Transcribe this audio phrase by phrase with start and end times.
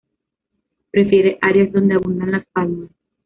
[0.89, 2.89] Prefiere áreas donde abundan las palmas.